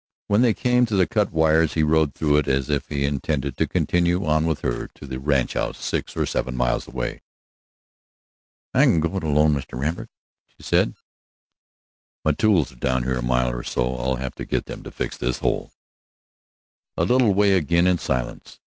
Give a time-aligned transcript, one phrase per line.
[0.25, 3.67] When they came to the cut wires he rode through as if he intended to
[3.67, 7.21] continue on with her to the ranchhouse, six or seven miles away.
[8.73, 9.79] "I can go on alone, Mr.
[9.79, 10.09] Lambert,"
[10.47, 10.95] she said.
[12.25, 13.95] "My tools are down here a mile or so.
[13.95, 15.71] I'll have to get them to fix this hole."
[16.97, 18.57] A little way again in silence.